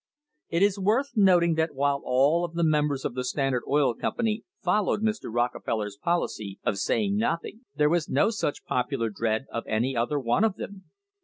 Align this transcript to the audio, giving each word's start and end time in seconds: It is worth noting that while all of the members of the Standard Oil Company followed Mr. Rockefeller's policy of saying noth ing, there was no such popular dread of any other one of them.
It 0.49 0.63
is 0.63 0.79
worth 0.79 1.11
noting 1.15 1.53
that 1.53 1.75
while 1.75 2.01
all 2.03 2.43
of 2.43 2.55
the 2.55 2.63
members 2.63 3.05
of 3.05 3.13
the 3.13 3.23
Standard 3.23 3.61
Oil 3.67 3.93
Company 3.93 4.43
followed 4.63 5.03
Mr. 5.03 5.25
Rockefeller's 5.31 5.95
policy 5.95 6.57
of 6.63 6.79
saying 6.79 7.17
noth 7.17 7.45
ing, 7.45 7.65
there 7.75 7.87
was 7.87 8.09
no 8.09 8.31
such 8.31 8.65
popular 8.65 9.11
dread 9.11 9.45
of 9.51 9.63
any 9.67 9.95
other 9.95 10.19
one 10.19 10.43
of 10.43 10.55
them. 10.55 10.85